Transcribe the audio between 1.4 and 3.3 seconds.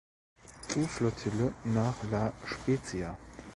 nach La Spezia.